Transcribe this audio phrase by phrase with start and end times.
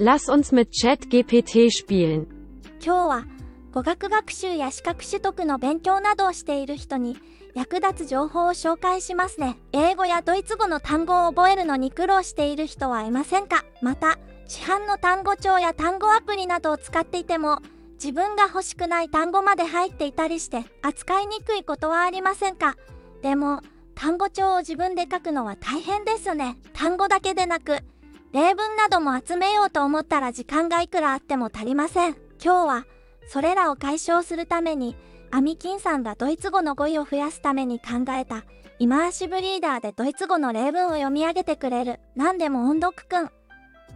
[0.00, 2.26] Lass uns mit ChatGPT spielen.
[2.82, 3.26] 今日は
[3.70, 7.18] 語学学習や資格取得の勉強などをしている人に
[7.54, 9.58] 役立つ情報を紹介しますね。
[9.72, 13.62] 英語やドイツ語の単語を覚えるのに苦労している人はいませんか？
[13.82, 17.58] また、市販の単語帳や単語アプリなどを使っていても
[18.02, 22.74] 自分が欲しくない単語まで入っていたりして扱いにくいことはありませんか？
[23.20, 23.60] でも
[23.94, 26.56] 単語帳を自分で書くのは大変ですよね。
[26.72, 27.80] 単語だけでなく
[28.32, 32.16] 例文なども集めようと思ったら時間がいくらあっても足りません。
[32.42, 32.86] 今日は
[33.28, 34.96] それらを解消するために
[35.32, 38.44] アミキンさんがドイツ語の語彙を増やすために考えた
[38.78, 43.24] イマーシブリーダーでドイツ語の例文を読み上げてくれる何でも音読くん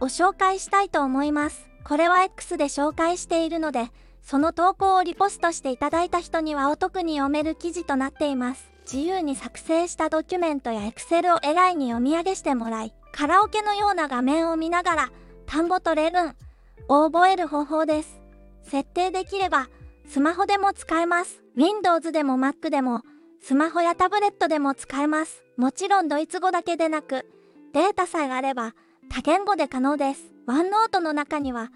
[0.00, 1.68] を紹介したいと思います。
[1.84, 3.90] これは X で紹介しているので
[4.22, 8.71] その投稿をリポストしていただいた人にはお得に読める記事となっています。
[8.82, 15.10] 自由に作成したドキュメントや Excel を AI に読み上げしてもらい、カラオケのような画面を見ながら
[15.46, 16.34] 単語と例文
[16.88, 18.20] を覚える方法です。
[18.62, 19.68] 設定できれば
[20.06, 21.42] スマホでも使えます。
[21.56, 23.02] Windows でも Mac でも
[23.40, 25.42] スマホやタブレットでも使えます。
[25.56, 27.26] もちろんドイツ語だけでなく
[27.74, 28.74] データさえあれば
[29.10, 30.32] 多言語で可能です。
[30.46, 31.70] ワンノートの中には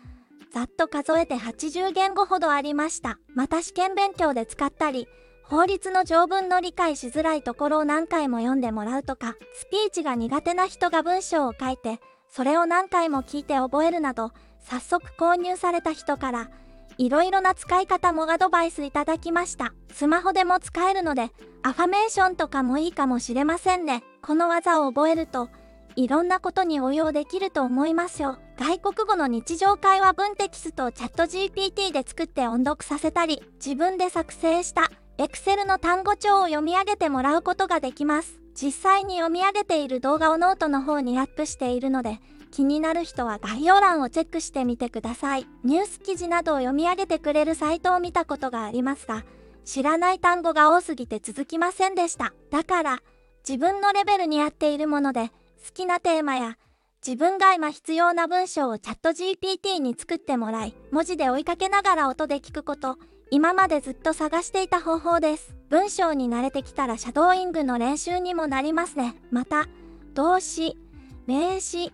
[0.52, 3.18] ざっと数えて80言語ほどありました。
[3.34, 5.06] また試験勉強で使ったり、
[5.48, 14.32] 法律の条文の理解しづらいところを何回も読んでもらうとか、スピーチが苦手な人が文章を書いて、それを何回も聞いて覚えるなど、
[14.68, 16.50] 早速購入された人から、
[16.98, 19.72] いろいろな使い方もアドバイスいただきました。
[19.92, 21.30] スマホでも使えるので、
[21.62, 24.02] アファメーションとかもいいかもしれませんね。
[24.22, 25.48] この技を覚えると、
[25.94, 28.38] いろんなことに応用できると思いますよ。
[28.58, 38.38] 外国語の日常会話文テキストをチャット GPT で作って音読させたり、自分で作成した Excel の単語帳を読み上げてもらうことができます。
[38.54, 45.46] 実際に読み上げている動画をノートの方にアップしているので、気になる人は概要欄をチェックしてみてください。
[45.64, 49.24] ニュース記事などを読み上げてくれるサイトを見たことがありますが、
[49.64, 52.34] 知らない単語が多すぎて続きませんでした。
[52.50, 53.02] だから、
[53.48, 55.28] 自分のレベルに合っているもので、
[55.66, 56.58] 好きなテーマや
[57.06, 62.98] 自分が今必要な文章をチャット GPT に作ってもらい、文字で追いかけながら音で聞くこと、
[63.30, 65.56] 今までずっと探していた方法です。
[65.68, 69.16] 文章に慣れてきたらシャドーイングの練習にもなりますね。
[69.32, 69.66] また、
[70.14, 70.78] 動詞、
[71.26, 71.92] 名詞、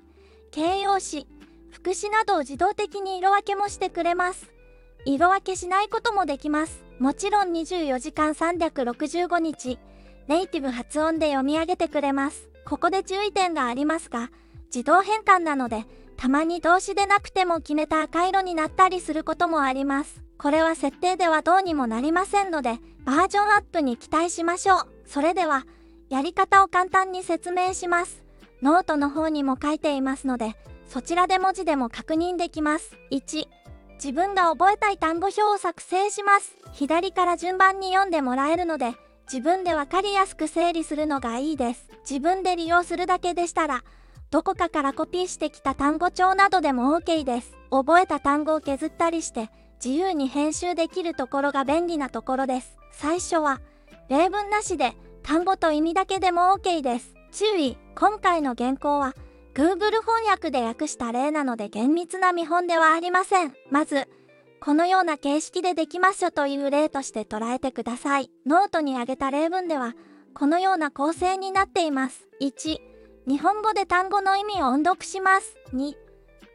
[0.50, 1.26] 形容詞、
[1.70, 4.52] 副詞などを自動的に色分けもしてくれます。
[5.06, 6.84] 色分けしないこともできます。
[6.98, 9.78] もちろん24時間365日、
[10.28, 12.50] ネイティブ発音で読み上げてくれます。
[12.66, 14.30] ここで注意点がありますが、
[14.66, 15.86] 自動変換なので、
[16.18, 20.22] たまに動詞でなくても決めた赤色になったりすることもあります。
[20.42, 24.88] これは設定ではどうにもなりませんので、バージョンアップに期待しましょう。
[25.06, 25.64] それでは、
[26.10, 28.24] やり方を簡単に説明します。
[28.60, 30.56] ノートの方にも書いていますので、
[30.88, 32.96] そちらで文字でも確認できます。
[33.12, 33.46] 1、
[33.94, 36.56] 自分が覚えたい単語表を作成します。
[36.72, 38.94] 左から順番に読んでもらえるので、
[39.32, 41.88] 自分でわかりやすく整理するのがいいです。
[42.00, 43.84] 自分で利用するだけでしたら、
[44.32, 47.52] どこかからコピーしてきた単語帳などでも OK です。
[47.70, 49.48] 覚えた単語を削ったりして
[49.84, 52.76] 自由に編集できるところが便利なところです。
[52.92, 53.60] 最初は
[54.08, 57.14] 例文なしで単語と意味だけでも OK です。
[57.32, 59.14] 注意今回の原稿は
[59.54, 63.54] Google 翻訳で訳した例なので厳密な見本ではありません。
[63.70, 64.08] まず、
[64.60, 68.30] このような形式でできますよという例として捉えてください。
[68.46, 69.94] ノートに挙げた例文では、
[70.34, 72.28] このような構成になっています。
[72.40, 72.78] 1、
[73.26, 75.56] 日本語で単語の意味を音読します。
[75.74, 75.92] 2、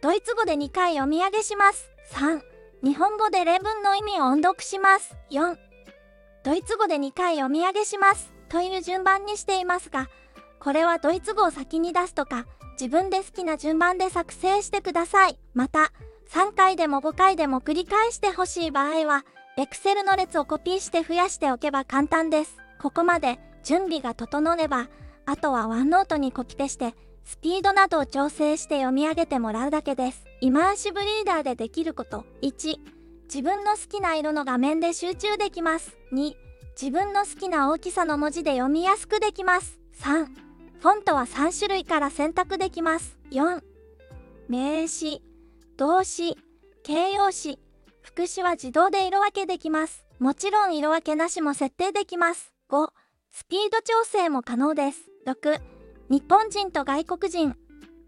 [0.01, 1.89] ドイツ語で2回読み上げします。
[2.13, 2.41] 3、
[2.83, 5.15] 日本語で例文の意味を音読します。
[5.31, 5.57] 4、
[6.43, 8.31] ドイツ語で2回読み上げします。
[8.49, 10.09] という順番にしていますが、
[10.59, 12.45] これはドイツ語を先に出すとか、
[12.79, 15.39] 自分で好きな順番で作成してください。
[15.55, 15.91] また、
[16.29, 19.25] 3回でも5回でも繰り返してほしい場合は、
[19.57, 22.57] Excel の列をコピーして増やしておけば簡単です。
[22.79, 24.87] ここまで準備が整えば、
[25.25, 26.93] あとはワンノートにコピペして、
[27.23, 30.26] スピードなどを調整して読み上げてもらうだけです。
[30.39, 32.23] イマーシブリーダーでできること。
[32.43, 32.77] 1、
[33.23, 35.97] 自分の好きな色の画面で集中できます。
[36.13, 36.35] 2、
[36.79, 39.79] 自分の好きな大きさの文字で読みやすくできます。
[39.99, 43.17] 3、フォントは3種類から選択できます。
[43.31, 43.63] 4、
[44.47, 45.23] 名詞、
[45.75, 46.37] 動詞、
[46.83, 47.57] 形容詞、
[48.03, 50.05] 副詞は自動で色分けできます。
[50.19, 52.53] もちろん色分けなしも設定できます。
[52.69, 52.89] 5、
[53.31, 55.09] スピード調整も可能です。
[55.25, 55.59] 6
[56.09, 57.55] 日本人と外国人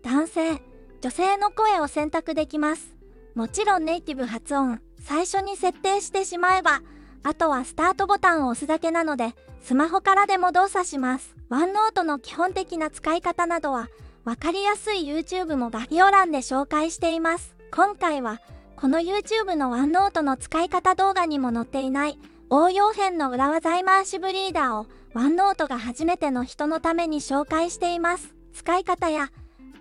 [0.04, 0.69] 男性
[1.02, 2.94] 女性の声を選択できます。
[3.36, 6.82] もちろんネイティブ発音最初に設定してしまえば
[7.24, 11.36] あとはスタートボタンを押すだけなのでスマホからでも動作します。
[11.50, 13.90] ワンノートの基本的な使い方などは
[14.26, 17.56] 分かりやすい YouTube も概要欄で紹介しています。
[17.72, 18.42] 今回は、
[18.76, 22.20] この YouTube の OneNote の使い方動画にも載っていない
[22.50, 24.86] 応用編の裏技イマーシブリーダーを
[25.16, 28.36] OneNote が初めての人のために紹介しています。
[28.54, 29.32] 使い方や、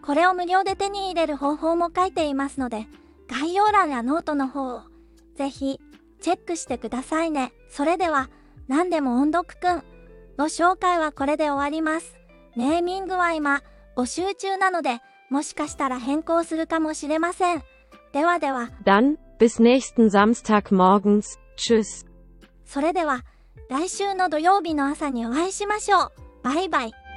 [0.08, 2.86] これを無料で手に入れる方法も書いていますので、
[3.30, 4.80] 概要欄やノートの方を
[5.36, 5.82] ぜひ
[6.22, 7.52] チェックしてくださいね。
[7.68, 8.30] それでは、
[8.68, 9.84] 何でも音読くん
[10.38, 12.18] の紹介はこれで終わります。
[12.56, 13.62] ネーミングは今、
[13.98, 17.62] 募集中なので、もしかしたら変更するかもしれません。
[18.14, 21.38] ではでは、Dann, bis nächsten Samstag morgens.
[21.58, 22.06] Tschüss.
[22.64, 23.26] それでは、
[23.68, 26.12] 来週の土曜日の朝にお会いしましょう。
[26.42, 27.07] バイバイ。